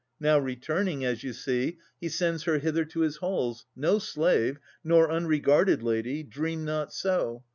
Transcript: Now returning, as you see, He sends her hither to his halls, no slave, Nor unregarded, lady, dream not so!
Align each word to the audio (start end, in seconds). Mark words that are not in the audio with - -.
Now 0.19 0.39
returning, 0.39 1.05
as 1.05 1.23
you 1.23 1.31
see, 1.31 1.77
He 1.99 2.09
sends 2.09 2.45
her 2.45 2.57
hither 2.57 2.85
to 2.85 3.01
his 3.01 3.17
halls, 3.17 3.67
no 3.75 3.99
slave, 3.99 4.57
Nor 4.83 5.11
unregarded, 5.11 5.83
lady, 5.83 6.23
dream 6.23 6.65
not 6.65 6.91
so! 6.91 7.43